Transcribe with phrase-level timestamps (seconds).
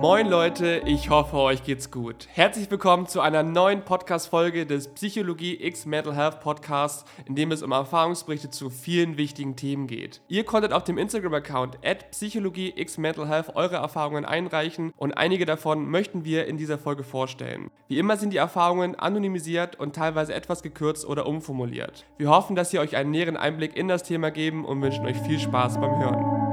[0.00, 2.28] Moin Leute, ich hoffe, euch geht's gut.
[2.32, 7.64] Herzlich willkommen zu einer neuen Podcast-Folge des Psychologie X Mental Health Podcasts, in dem es
[7.64, 10.20] um Erfahrungsberichte zu vielen wichtigen Themen geht.
[10.28, 15.46] Ihr konntet auf dem Instagram-Account at Psychologie X Mental Health eure Erfahrungen einreichen und einige
[15.46, 17.68] davon möchten wir in dieser Folge vorstellen.
[17.88, 22.04] Wie immer sind die Erfahrungen anonymisiert und teilweise etwas gekürzt oder umformuliert.
[22.18, 25.18] Wir hoffen, dass sie euch einen näheren Einblick in das Thema geben und wünschen euch
[25.18, 26.47] viel Spaß beim Hören.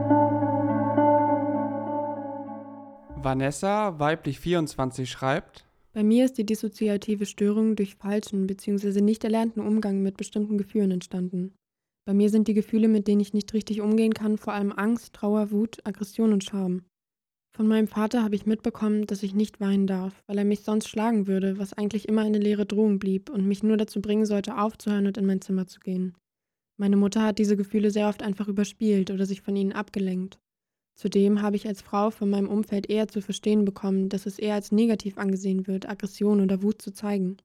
[3.26, 9.02] Vanessa, weiblich 24, schreibt: Bei mir ist die dissoziative Störung durch falschen bzw.
[9.02, 11.56] nicht erlernten Umgang mit bestimmten Gefühlen entstanden.
[12.06, 15.14] Bei mir sind die Gefühle, mit denen ich nicht richtig umgehen kann, vor allem Angst,
[15.14, 16.84] Trauer, Wut, Aggression und Scham.
[17.58, 20.88] Von meinem Vater habe ich mitbekommen, dass ich nicht weinen darf, weil er mich sonst
[20.88, 24.56] schlagen würde, was eigentlich immer eine leere Drohung blieb und mich nur dazu bringen sollte,
[24.56, 26.14] aufzuhören und in mein Zimmer zu gehen.
[26.78, 30.38] Meine Mutter hat diese Gefühle sehr oft einfach überspielt oder sich von ihnen abgelenkt.
[30.96, 34.56] Zudem habe ich als Frau von meinem Umfeld eher zu verstehen bekommen, dass es eher
[34.56, 37.38] als negativ angesehen wird, Aggression oder Wut zu zeigen.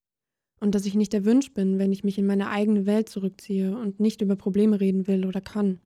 [0.60, 3.98] Und dass ich nicht erwünscht bin, wenn ich mich in meine eigene Welt zurückziehe und
[3.98, 5.80] nicht über Probleme reden will oder kann.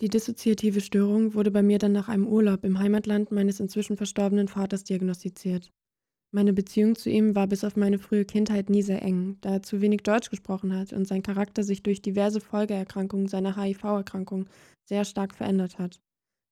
[0.00, 4.48] Die dissoziative Störung wurde bei mir dann nach einem Urlaub im Heimatland meines inzwischen verstorbenen
[4.48, 5.72] Vaters diagnostiziert.
[6.30, 9.62] Meine Beziehung zu ihm war bis auf meine frühe Kindheit nie sehr eng, da er
[9.62, 14.46] zu wenig Deutsch gesprochen hat und sein Charakter sich durch diverse Folgeerkrankungen seiner HIV-Erkrankung
[14.84, 16.00] sehr stark verändert hat.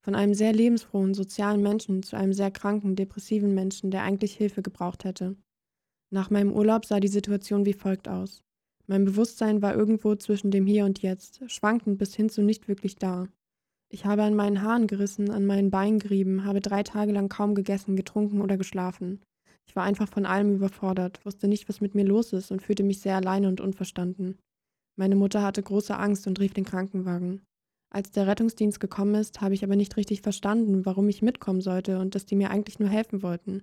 [0.07, 4.63] Von einem sehr lebensfrohen, sozialen Menschen zu einem sehr kranken, depressiven Menschen, der eigentlich Hilfe
[4.63, 5.35] gebraucht hätte.
[6.13, 8.45] Nach meinem Urlaub sah die Situation wie folgt aus.
[8.87, 12.95] Mein Bewusstsein war irgendwo zwischen dem Hier und Jetzt, schwankend bis hin zu nicht wirklich
[12.95, 13.27] da.
[13.89, 17.57] Ich habe an meinen Haaren gerissen, an meinen Beinen gerieben, habe drei Tage lang kaum
[17.57, 19.25] gegessen, getrunken oder geschlafen.
[19.67, 22.85] Ich war einfach von allem überfordert, wusste nicht, was mit mir los ist und fühlte
[22.85, 24.39] mich sehr alleine und unverstanden.
[24.95, 27.45] Meine Mutter hatte große Angst und rief den Krankenwagen.
[27.91, 31.99] Als der Rettungsdienst gekommen ist, habe ich aber nicht richtig verstanden, warum ich mitkommen sollte
[31.99, 33.63] und dass die mir eigentlich nur helfen wollten.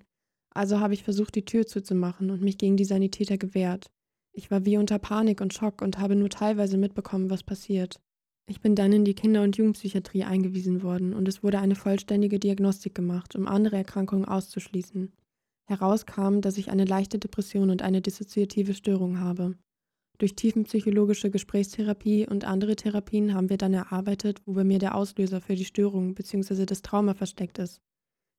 [0.53, 3.91] Also habe ich versucht, die Tür zuzumachen und mich gegen die Sanitäter gewehrt.
[4.31, 7.99] Ich war wie unter Panik und Schock und habe nur teilweise mitbekommen, was passiert.
[8.47, 12.39] Ich bin dann in die Kinder- und Jugendpsychiatrie eingewiesen worden und es wurde eine vollständige
[12.39, 15.13] Diagnostik gemacht, um andere Erkrankungen auszuschließen.
[15.65, 19.55] Herauskam, dass ich eine leichte Depression und eine dissoziative Störung habe.
[20.19, 25.41] Durch tiefenpsychologische Gesprächstherapie und andere Therapien haben wir dann erarbeitet, wo bei mir der Auslöser
[25.41, 26.65] für die Störung bzw.
[26.65, 27.81] das Trauma versteckt ist.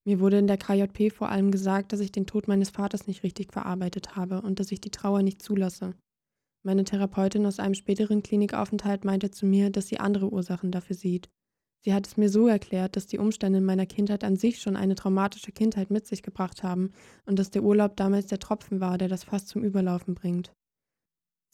[0.06, 3.22] Mir wurde in der KJP vor allem gesagt, dass ich den Tod meines Vaters nicht
[3.22, 5.94] richtig verarbeitet habe und dass ich die Trauer nicht zulasse.
[6.62, 11.28] Meine Therapeutin aus einem späteren Klinikaufenthalt meinte zu mir, dass sie andere Ursachen dafür sieht.
[11.84, 14.76] Sie hat es mir so erklärt, dass die Umstände in meiner Kindheit an sich schon
[14.76, 16.92] eine traumatische Kindheit mit sich gebracht haben
[17.26, 20.52] und dass der Urlaub damals der Tropfen war, der das Fass zum Überlaufen bringt.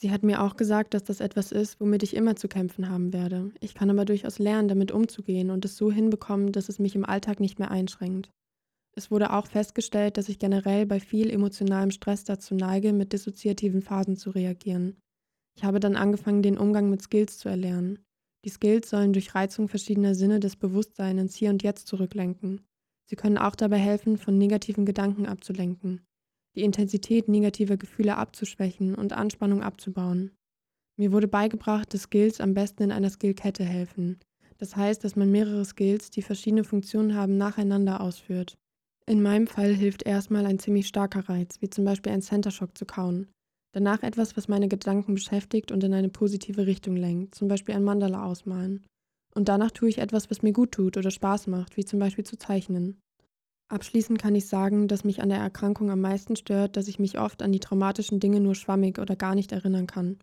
[0.01, 3.13] Sie hat mir auch gesagt, dass das etwas ist, womit ich immer zu kämpfen haben
[3.13, 3.51] werde.
[3.61, 7.05] Ich kann aber durchaus lernen, damit umzugehen und es so hinbekommen, dass es mich im
[7.05, 8.31] Alltag nicht mehr einschränkt.
[8.97, 13.83] Es wurde auch festgestellt, dass ich generell bei viel emotionalem Stress dazu neige, mit dissoziativen
[13.83, 14.97] Phasen zu reagieren.
[15.55, 17.99] Ich habe dann angefangen, den Umgang mit Skills zu erlernen.
[18.47, 22.63] Die Skills sollen durch Reizung verschiedener Sinne des Bewusstseins ins Hier und Jetzt zurücklenken.
[23.05, 26.01] Sie können auch dabei helfen, von negativen Gedanken abzulenken
[26.57, 30.33] die Intensität negativer Gefühle abzuschwächen und Anspannung abzubauen.
[30.97, 34.19] Mir wurde beigebracht, dass Skills am besten in einer Skillkette helfen.
[34.59, 38.59] Das heißt, dass man mehrere Skills, die verschiedene Funktionen haben, nacheinander ausführt.
[39.07, 42.77] In meinem Fall hilft erstmal ein ziemlich starker Reiz, wie zum Beispiel ein Center Shock
[42.77, 43.29] zu kauen.
[43.73, 47.85] Danach etwas, was meine Gedanken beschäftigt und in eine positive Richtung lenkt, zum Beispiel ein
[47.85, 48.85] Mandala ausmalen.
[49.35, 52.25] Und danach tue ich etwas, was mir gut tut oder Spaß macht, wie zum Beispiel
[52.25, 53.01] zu zeichnen.
[53.71, 57.21] Abschließend kann ich sagen, dass mich an der Erkrankung am meisten stört, dass ich mich
[57.21, 60.19] oft an die traumatischen Dinge nur schwammig oder gar nicht erinnern kann.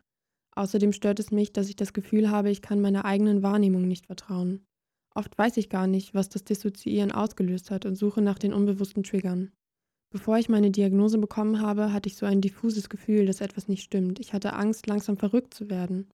[0.57, 4.07] Außerdem stört es mich, dass ich das Gefühl habe, ich kann meiner eigenen Wahrnehmung nicht
[4.07, 4.65] vertrauen.
[5.15, 9.03] Oft weiß ich gar nicht, was das Dissoziieren ausgelöst hat und suche nach den unbewussten
[9.03, 9.51] Triggern.
[10.09, 13.83] Bevor ich meine Diagnose bekommen habe, hatte ich so ein diffuses Gefühl, dass etwas nicht
[13.83, 14.19] stimmt.
[14.19, 16.09] Ich hatte Angst, langsam verrückt zu werden.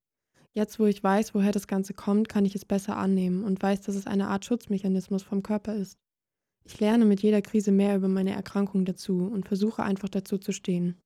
[0.51, 3.81] Jetzt, wo ich weiß, woher das Ganze kommt, kann ich es besser annehmen und weiß,
[3.81, 5.97] dass es eine Art Schutzmechanismus vom Körper ist.
[6.65, 10.51] Ich lerne mit jeder Krise mehr über meine Erkrankung dazu und versuche einfach dazu zu
[10.51, 10.97] stehen.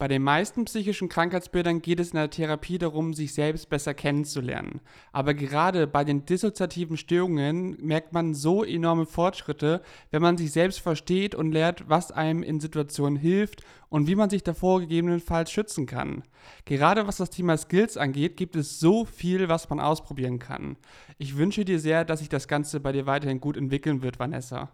[0.00, 4.80] Bei den meisten psychischen Krankheitsbildern geht es in der Therapie darum, sich selbst besser kennenzulernen.
[5.12, 10.80] Aber gerade bei den dissoziativen Störungen merkt man so enorme Fortschritte, wenn man sich selbst
[10.80, 13.60] versteht und lernt, was einem in Situationen hilft
[13.90, 16.22] und wie man sich davor gegebenenfalls schützen kann.
[16.64, 20.78] Gerade was das Thema Skills angeht, gibt es so viel, was man ausprobieren kann.
[21.18, 24.70] Ich wünsche dir sehr, dass sich das Ganze bei dir weiterhin gut entwickeln wird, Vanessa.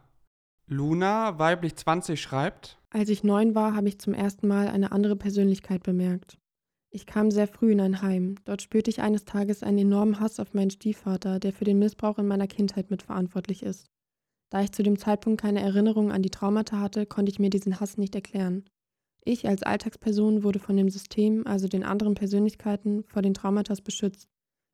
[0.69, 5.15] Luna, weiblich 20, schreibt: Als ich neun war, habe ich zum ersten Mal eine andere
[5.15, 6.39] Persönlichkeit bemerkt.
[6.91, 8.35] Ich kam sehr früh in ein Heim.
[8.45, 12.19] Dort spürte ich eines Tages einen enormen Hass auf meinen Stiefvater, der für den Missbrauch
[12.19, 13.91] in meiner Kindheit mitverantwortlich ist.
[14.51, 17.79] Da ich zu dem Zeitpunkt keine Erinnerung an die Traumata hatte, konnte ich mir diesen
[17.79, 18.65] Hass nicht erklären.
[19.25, 24.29] Ich als Alltagsperson wurde von dem System, also den anderen Persönlichkeiten, vor den Traumata beschützt,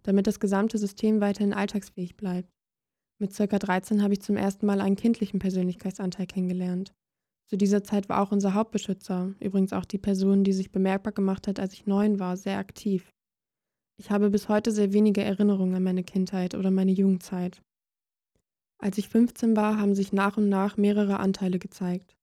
[0.05, 2.51] damit das gesamte System weiterhin alltagsfähig bleibt.
[3.23, 3.47] Mit ca.
[3.47, 6.93] 13 habe ich zum ersten Mal einen kindlichen Persönlichkeitsanteil kennengelernt.
[7.49, 11.47] Zu dieser Zeit war auch unser Hauptbeschützer, übrigens auch die Person, die sich bemerkbar gemacht
[11.47, 13.13] hat, als ich neun war, sehr aktiv.
[13.97, 17.63] Ich habe bis heute sehr wenige Erinnerungen an meine Kindheit oder meine Jugendzeit.
[18.79, 22.17] Als ich 15 war, haben sich nach und nach mehrere Anteile gezeigt.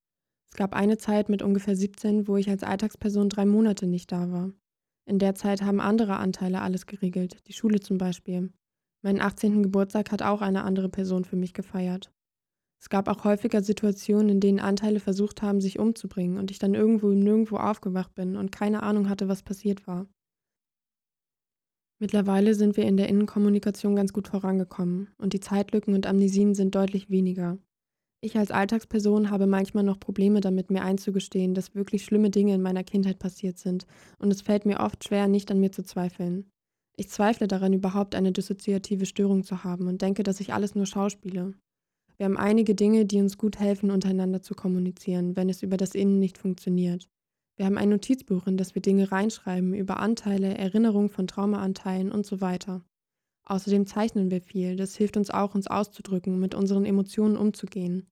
[0.52, 4.30] Es gab eine Zeit mit ungefähr 17, wo ich als Alltagsperson drei Monate nicht da
[4.30, 4.52] war.
[5.06, 8.52] In der Zeit haben andere Anteile alles geregelt, die Schule zum Beispiel.
[9.02, 9.62] Meinen 18.
[9.62, 12.12] Geburtstag hat auch eine andere Person für mich gefeiert.
[12.80, 16.74] Es gab auch häufiger Situationen, in denen Anteile versucht haben, sich umzubringen und ich dann
[16.74, 20.06] irgendwo im Nirgendwo aufgewacht bin und keine Ahnung hatte, was passiert war.
[21.98, 26.74] Mittlerweile sind wir in der Innenkommunikation ganz gut vorangekommen und die Zeitlücken und Amnesien sind
[26.74, 27.58] deutlich weniger.
[28.22, 32.62] Ich als Alltagsperson habe manchmal noch Probleme damit, mir einzugestehen, dass wirklich schlimme Dinge in
[32.62, 33.86] meiner Kindheit passiert sind
[34.18, 36.50] und es fällt mir oft schwer, nicht an mir zu zweifeln.
[37.00, 40.84] Ich zweifle daran, überhaupt eine dissoziative Störung zu haben und denke, dass ich alles nur
[40.84, 41.54] schauspiele.
[42.18, 45.94] Wir haben einige Dinge, die uns gut helfen, untereinander zu kommunizieren, wenn es über das
[45.94, 47.08] Innen nicht funktioniert.
[47.56, 52.26] Wir haben ein Notizbuch, in das wir Dinge reinschreiben über Anteile, Erinnerungen von Traumaanteilen und
[52.26, 52.84] so weiter.
[53.46, 58.10] Außerdem zeichnen wir viel, das hilft uns auch, uns auszudrücken, mit unseren Emotionen umzugehen.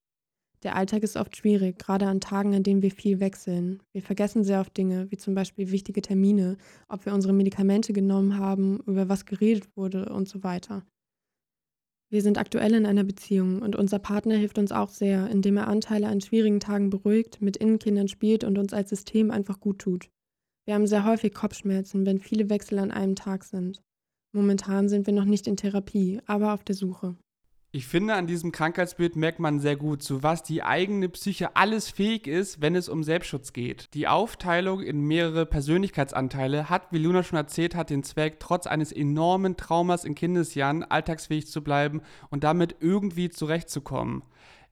[0.65, 3.81] Der Alltag ist oft schwierig, gerade an Tagen, an denen wir viel wechseln.
[3.93, 6.57] Wir vergessen sehr oft Dinge, wie zum Beispiel wichtige Termine,
[6.89, 10.85] ob wir unsere Medikamente genommen haben, über was geredet wurde und so weiter.
[12.11, 15.69] Wir sind aktuell in einer Beziehung und unser Partner hilft uns auch sehr, indem er
[15.69, 20.11] Anteile an schwierigen Tagen beruhigt, mit Innenkindern spielt und uns als System einfach gut tut.
[20.65, 23.83] Wir haben sehr häufig Kopfschmerzen, wenn viele Wechsel an einem Tag sind.
[24.35, 27.17] Momentan sind wir noch nicht in Therapie, aber auf der Suche.
[27.71, 31.91] Ich finde, an diesem Krankheitsbild merkt man sehr gut, zu was die eigene Psyche alles
[31.91, 33.93] fähig ist, wenn es um Selbstschutz geht.
[33.93, 38.91] Die Aufteilung in mehrere Persönlichkeitsanteile hat, wie Luna schon erzählt hat, den Zweck, trotz eines
[38.91, 42.01] enormen Traumas in Kindesjahren alltagsfähig zu bleiben
[42.31, 44.23] und damit irgendwie zurechtzukommen.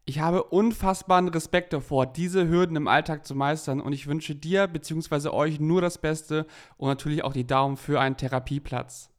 [0.07, 4.69] Ich habe unfassbaren Respekt davor, diese Hürden im Alltag zu meistern und ich wünsche dir
[4.69, 5.29] bzw.
[5.29, 6.47] euch nur das Beste
[6.79, 9.11] und natürlich auch die Daumen für einen Therapieplatz.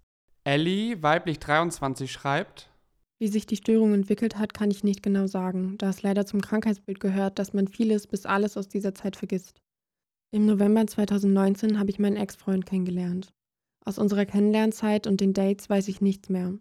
[0.46, 2.72] Ellie, weiblich 23, schreibt,
[3.20, 6.42] wie sich die Störung entwickelt hat, kann ich nicht genau sagen, da es leider zum
[6.42, 9.62] Krankheitsbild gehört, dass man vieles bis alles aus dieser Zeit vergisst.
[10.32, 13.34] Im November 2019 habe ich meinen Ex-Freund kennengelernt.
[13.86, 16.60] Aus unserer Kennenlernzeit und den Dates weiß ich nichts mehr.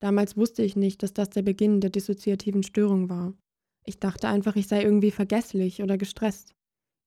[0.00, 3.34] Damals wusste ich nicht, dass das der Beginn der dissoziativen Störung war.
[3.84, 6.54] Ich dachte einfach, ich sei irgendwie vergesslich oder gestresst.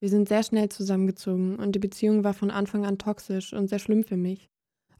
[0.02, 3.80] Wir sind sehr schnell zusammengezogen und die Beziehung war von Anfang an toxisch und sehr
[3.80, 4.51] schlimm für mich.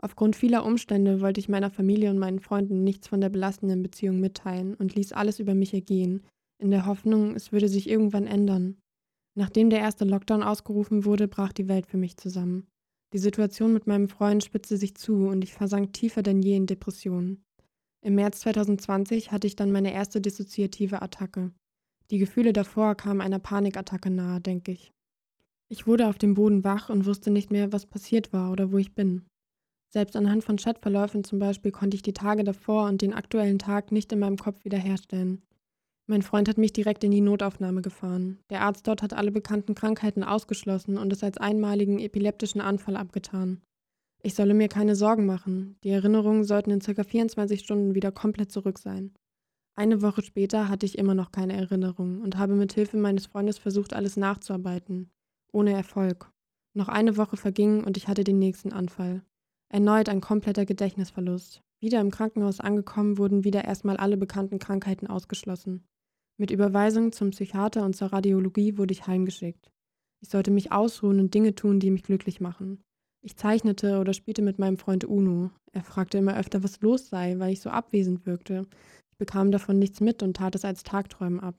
[0.04, 4.20] Aufgrund vieler Umstände wollte ich meiner Familie und meinen Freunden nichts von der belastenden Beziehung
[4.20, 6.24] mitteilen und ließ alles über mich ergehen,
[6.58, 8.78] in der Hoffnung, es würde sich irgendwann ändern.
[9.36, 12.68] Nachdem der erste Lockdown ausgerufen wurde, brach die Welt für mich zusammen.
[13.14, 16.66] Die Situation mit meinem Freund spitzte sich zu und ich versank tiefer denn je in
[16.66, 17.44] Depressionen.
[18.04, 21.52] Im März 2020 hatte ich dann meine erste dissoziative Attacke.
[22.10, 24.92] Die Gefühle davor kamen einer Panikattacke nahe, denke ich.
[25.70, 28.78] Ich wurde auf dem Boden wach und wusste nicht mehr, was passiert war oder wo
[28.78, 29.26] ich bin.
[29.94, 33.92] Selbst anhand von Chatverläufen zum Beispiel konnte ich die Tage davor und den aktuellen Tag
[33.92, 35.42] nicht in meinem Kopf wiederherstellen.
[36.08, 38.40] Mein Freund hat mich direkt in die Notaufnahme gefahren.
[38.50, 43.62] Der Arzt dort hat alle bekannten Krankheiten ausgeschlossen und es als einmaligen epileptischen Anfall abgetan.
[44.24, 45.78] Ich solle mir keine Sorgen machen.
[45.84, 47.04] Die Erinnerungen sollten in ca.
[47.04, 49.14] 24 Stunden wieder komplett zurück sein.
[49.76, 53.58] Eine Woche später hatte ich immer noch keine Erinnerung und habe mit Hilfe meines Freundes
[53.58, 55.12] versucht, alles nachzuarbeiten.
[55.52, 56.32] Ohne Erfolg.
[56.74, 59.24] Noch eine Woche verging und ich hatte den nächsten Anfall.
[59.74, 61.62] Erneut ein kompletter Gedächtnisverlust.
[61.80, 65.86] Wieder im Krankenhaus angekommen, wurden wieder erstmal alle bekannten Krankheiten ausgeschlossen.
[66.38, 69.72] Mit Überweisung zum Psychiater und zur Radiologie wurde ich heimgeschickt.
[70.22, 72.84] Ich sollte mich ausruhen und Dinge tun, die mich glücklich machen.
[73.24, 75.52] Ich zeichnete oder spielte mit meinem Freund Uno.
[75.72, 78.68] Er fragte immer öfter, was los sei, weil ich so abwesend wirkte.
[79.12, 81.56] Ich bekam davon nichts mit und tat es als Tagträumen ab.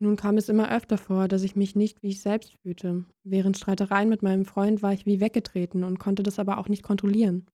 [0.00, 3.04] Nun kam es immer öfter vor, dass ich mich nicht wie ich selbst fühlte.
[3.24, 6.84] Während Streitereien mit meinem Freund war ich wie weggetreten und konnte das aber auch nicht
[6.84, 7.46] kontrollieren.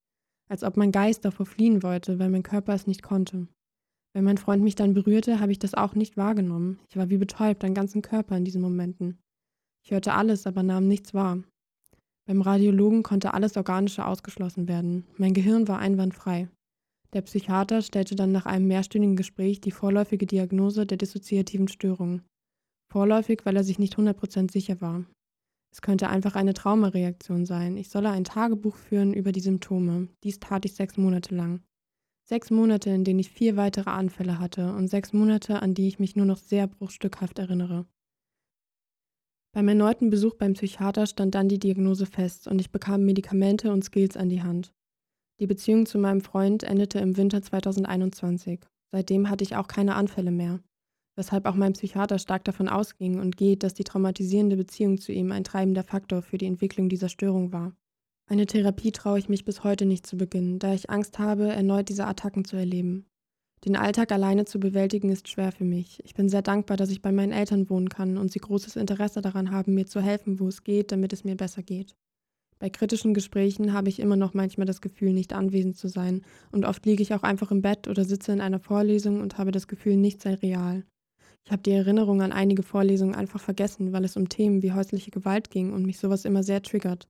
[0.50, 3.48] Als ob mein Geist davor fliehen wollte, weil mein Körper es nicht konnte.
[4.12, 6.78] Wenn mein Freund mich dann berührte, habe ich das auch nicht wahrgenommen.
[6.88, 9.18] Ich war wie betäubt, an ganzen Körper in diesen Momenten.
[9.82, 11.42] Ich hörte alles, aber nahm nichts wahr.
[12.26, 15.04] Beim Radiologen konnte alles Organische ausgeschlossen werden.
[15.16, 16.48] Mein Gehirn war einwandfrei.
[17.12, 22.22] Der Psychiater stellte dann nach einem mehrstündigen Gespräch die vorläufige Diagnose der dissoziativen Störung.
[22.94, 25.04] Vorläufig, weil er sich nicht 100% sicher war.
[25.72, 27.76] Es könnte einfach eine Traumareaktion sein.
[27.76, 30.06] Ich solle ein Tagebuch führen über die Symptome.
[30.22, 31.64] Dies tat ich sechs Monate lang.
[32.22, 35.98] Sechs Monate, in denen ich vier weitere Anfälle hatte und sechs Monate, an die ich
[35.98, 37.84] mich nur noch sehr bruchstückhaft erinnere.
[39.52, 43.82] Beim erneuten Besuch beim Psychiater stand dann die Diagnose fest und ich bekam Medikamente und
[43.82, 44.72] Skills an die Hand.
[45.40, 48.60] Die Beziehung zu meinem Freund endete im Winter 2021.
[48.92, 50.60] Seitdem hatte ich auch keine Anfälle mehr,
[51.16, 55.32] weshalb auch mein Psychiater stark davon ausging und geht, dass die traumatisierende Beziehung zu ihm
[55.32, 57.74] ein treibender Faktor für die Entwicklung dieser Störung war.
[58.26, 61.88] Eine Therapie traue ich mich bis heute nicht zu beginnen, da ich Angst habe, erneut
[61.88, 63.06] diese Attacken zu erleben.
[63.64, 66.02] Den Alltag alleine zu bewältigen ist schwer für mich.
[66.04, 69.22] Ich bin sehr dankbar, dass ich bei meinen Eltern wohnen kann und sie großes Interesse
[69.22, 71.96] daran haben, mir zu helfen, wo es geht, damit es mir besser geht.
[72.58, 76.64] Bei kritischen Gesprächen habe ich immer noch manchmal das Gefühl, nicht anwesend zu sein, und
[76.64, 79.66] oft liege ich auch einfach im Bett oder sitze in einer Vorlesung und habe das
[79.66, 80.84] Gefühl, nichts sei real.
[81.46, 85.10] Ich habe die Erinnerung an einige Vorlesungen einfach vergessen, weil es um Themen wie häusliche
[85.10, 87.08] Gewalt ging und mich sowas immer sehr triggert.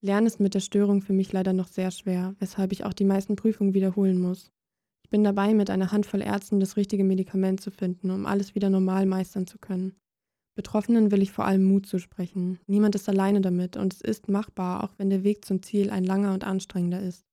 [0.00, 3.04] Lernen ist mit der Störung für mich leider noch sehr schwer, weshalb ich auch die
[3.04, 4.50] meisten Prüfungen wiederholen muss.
[5.04, 8.70] Ich bin dabei, mit einer Handvoll Ärzten das richtige Medikament zu finden, um alles wieder
[8.70, 9.96] normal meistern zu können.
[10.54, 12.58] Betroffenen will ich vor allem Mut zusprechen.
[12.66, 16.04] Niemand ist alleine damit und es ist machbar, auch wenn der Weg zum Ziel ein
[16.04, 17.24] langer und anstrengender ist.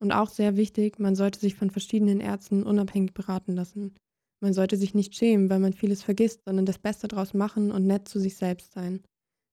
[0.00, 3.94] Und auch sehr wichtig, man sollte sich von verschiedenen Ärzten unabhängig beraten lassen.
[4.40, 7.86] Man sollte sich nicht schämen, weil man vieles vergisst, sondern das Beste daraus machen und
[7.86, 9.02] nett zu sich selbst sein.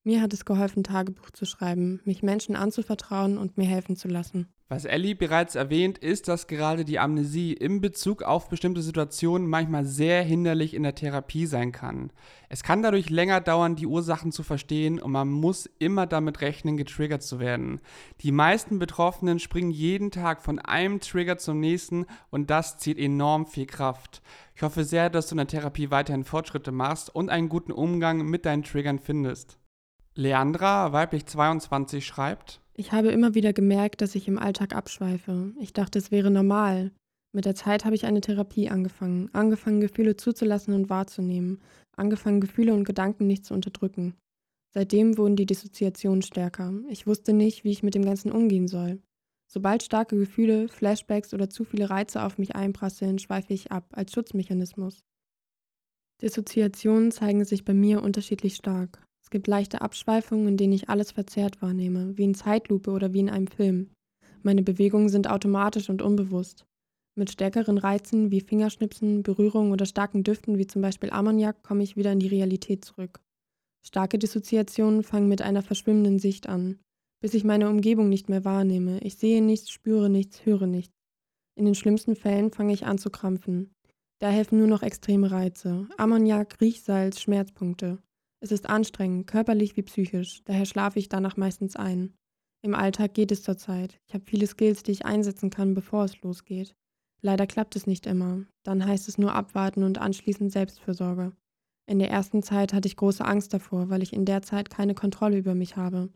[0.03, 4.47] Mir hat es geholfen, Tagebuch zu schreiben, mich Menschen anzuvertrauen und mir helfen zu lassen.
[4.67, 9.85] Was Ellie bereits erwähnt, ist, dass gerade die Amnesie in Bezug auf bestimmte Situationen manchmal
[9.85, 12.11] sehr hinderlich in der Therapie sein kann.
[12.49, 16.77] Es kann dadurch länger dauern, die Ursachen zu verstehen und man muss immer damit rechnen,
[16.77, 17.79] getriggert zu werden.
[18.21, 23.45] Die meisten Betroffenen springen jeden Tag von einem Trigger zum nächsten und das zieht enorm
[23.45, 24.23] viel Kraft.
[24.55, 28.25] Ich hoffe sehr, dass du in der Therapie weiterhin Fortschritte machst und einen guten Umgang
[28.25, 29.59] mit deinen Triggern findest.
[30.17, 35.51] Leandra, weiblich 22, schreibt: Ich habe immer wieder gemerkt, dass ich im Alltag abschweife.
[35.59, 36.91] Ich dachte, es wäre normal.
[37.33, 41.61] Mit der Zeit habe ich eine Therapie angefangen, angefangen, Gefühle zuzulassen und wahrzunehmen,
[41.97, 44.15] angefangen, Gefühle und Gedanken nicht zu unterdrücken.
[44.73, 46.73] Seitdem wurden die Dissoziationen stärker.
[46.89, 49.01] Ich wusste nicht, wie ich mit dem Ganzen umgehen soll.
[49.51, 54.13] Sobald starke Gefühle, Flashbacks oder zu viele Reize auf mich einprasseln, schweife ich ab, als
[54.13, 55.03] Schutzmechanismus.
[56.21, 59.05] Dissoziationen zeigen sich bei mir unterschiedlich stark.
[59.25, 63.21] Es gibt leichte Abschweifungen, in denen ich alles verzerrt wahrnehme, wie in Zeitlupe oder wie
[63.21, 63.89] in einem Film.
[64.43, 66.67] Meine Bewegungen sind automatisch und unbewusst.
[67.17, 71.97] Mit stärkeren Reizen wie Fingerschnipsen, Berührungen oder starken Düften wie zum Beispiel Ammoniak komme ich
[71.97, 73.19] wieder in die Realität zurück.
[73.83, 76.77] Starke Dissoziationen fangen mit einer verschwimmenden Sicht an,
[77.19, 78.99] bis ich meine Umgebung nicht mehr wahrnehme.
[78.99, 80.93] Ich sehe nichts, spüre nichts, höre nichts.
[81.55, 83.73] In den schlimmsten Fällen fange ich an zu krampfen.
[84.19, 85.87] Da helfen nur noch extreme Reize.
[85.97, 87.97] Ammoniak, Riechsalz, Schmerzpunkte.
[88.45, 92.13] Es ist anstrengend, körperlich wie psychisch, daher schlafe ich danach meistens ein.
[92.61, 93.99] Im Alltag geht es zurzeit.
[94.05, 96.75] Ich habe viele Skills, die ich einsetzen kann, bevor es losgeht.
[97.23, 98.45] Leider klappt es nicht immer.
[98.61, 101.31] Dann heißt es nur abwarten und anschließend Selbstfürsorge.
[101.87, 104.93] In der ersten Zeit hatte ich große Angst davor, weil ich in der Zeit keine
[104.93, 106.09] Kontrolle über mich habe.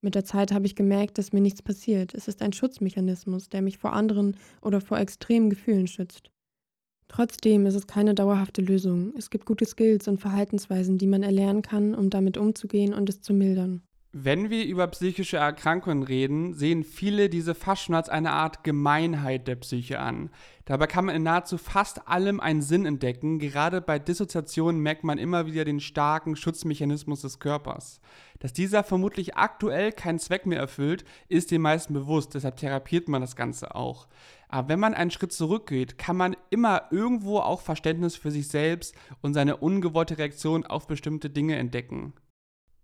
[0.00, 2.14] Mit der Zeit habe ich gemerkt, dass mir nichts passiert.
[2.14, 6.30] Es ist ein Schutzmechanismus, der mich vor anderen oder vor extremen Gefühlen schützt.
[7.08, 9.12] Trotzdem ist es keine dauerhafte Lösung.
[9.16, 13.20] Es gibt gute Skills und Verhaltensweisen, die man erlernen kann, um damit umzugehen und es
[13.20, 13.82] zu mildern.
[14.16, 19.48] Wenn wir über psychische Erkrankungen reden, sehen viele diese fast schon als eine Art Gemeinheit
[19.48, 20.30] der Psyche an.
[20.66, 23.40] Dabei kann man in nahezu fast allem einen Sinn entdecken.
[23.40, 28.00] Gerade bei Dissoziationen merkt man immer wieder den starken Schutzmechanismus des Körpers.
[28.38, 33.20] Dass dieser vermutlich aktuell keinen Zweck mehr erfüllt, ist den meisten bewusst, deshalb therapiert man
[33.20, 34.06] das Ganze auch.
[34.48, 38.94] Aber wenn man einen Schritt zurückgeht, kann man immer irgendwo auch Verständnis für sich selbst
[39.22, 42.12] und seine ungewollte Reaktion auf bestimmte Dinge entdecken.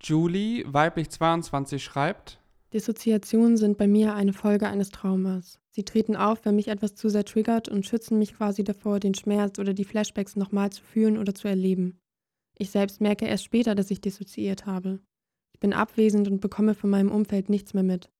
[0.03, 2.41] Julie, weiblich 22, schreibt:
[2.73, 5.59] Dissoziationen sind bei mir eine Folge eines Traumas.
[5.71, 9.15] Sie treten auf, wenn mich etwas zu sehr triggert und schützen mich quasi davor, den
[9.15, 11.99] Schmerz oder die Flashbacks nochmal zu fühlen oder zu erleben.
[12.57, 15.01] Ich selbst merke erst später, dass ich dissoziiert habe.
[15.53, 18.11] Ich bin abwesend und bekomme von meinem Umfeld nichts mehr mit.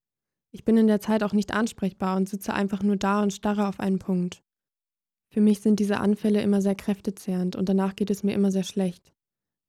[0.53, 3.69] Ich bin in der Zeit auch nicht ansprechbar und sitze einfach nur da und starre
[3.69, 4.43] auf einen Punkt.
[5.33, 8.65] Für mich sind diese Anfälle immer sehr kräftezehrend und danach geht es mir immer sehr
[8.65, 9.13] schlecht.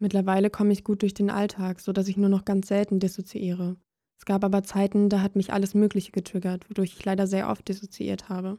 [0.02, 3.78] Mittlerweile komme ich gut durch den Alltag, so dass ich nur noch ganz selten dissoziiere.
[4.20, 7.68] Es gab aber Zeiten, da hat mich alles Mögliche getriggert, wodurch ich leider sehr oft
[7.68, 8.58] dissoziiert habe.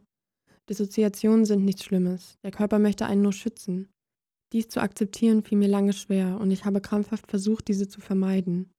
[0.69, 2.39] Dissoziationen sind nichts Schlimmes.
[2.45, 3.89] Der Körper möchte einen nur schützen.
[4.53, 8.71] Dies zu akzeptieren fiel mir lange schwer und ich habe krampfhaft versucht, diese zu vermeiden.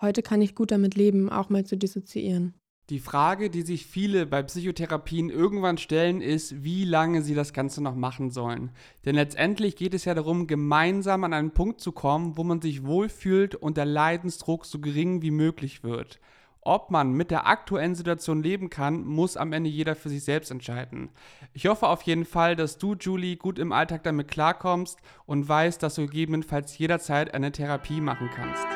[0.00, 2.54] Heute kann ich gut damit leben, auch mal zu dissoziieren.
[2.90, 7.80] Die Frage, die sich viele bei Psychotherapien irgendwann stellen, ist, wie lange sie das Ganze
[7.80, 8.72] noch machen sollen.
[9.04, 12.84] Denn letztendlich geht es ja darum, gemeinsam an einen Punkt zu kommen, wo man sich
[12.84, 16.18] wohlfühlt und der Leidensdruck so gering wie möglich wird.
[16.60, 20.50] Ob man mit der aktuellen Situation leben kann, muss am Ende jeder für sich selbst
[20.50, 21.10] entscheiden.
[21.54, 25.82] Ich hoffe auf jeden Fall, dass du, Julie, gut im Alltag damit klarkommst und weißt,
[25.82, 28.66] dass du gegebenenfalls jederzeit eine Therapie machen kannst.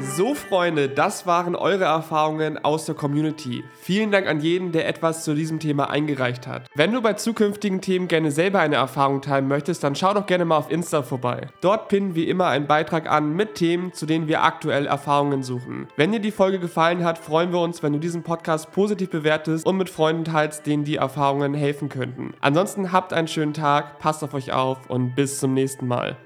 [0.00, 3.62] So, Freunde, das waren eure Erfahrungen aus der Community.
[3.80, 6.66] Vielen Dank an jeden, der etwas zu diesem Thema eingereicht hat.
[6.74, 10.44] Wenn du bei zukünftigen Themen gerne selber eine Erfahrung teilen möchtest, dann schau doch gerne
[10.44, 11.46] mal auf Insta vorbei.
[11.60, 15.86] Dort pinnen wir immer einen Beitrag an mit Themen, zu denen wir aktuell Erfahrungen suchen.
[15.96, 19.64] Wenn dir die Folge gefallen hat, freuen wir uns, wenn du diesen Podcast positiv bewertest
[19.64, 22.34] und mit Freunden teilst, denen die Erfahrungen helfen könnten.
[22.40, 26.16] Ansonsten habt einen schönen Tag, passt auf euch auf und bis zum nächsten Mal.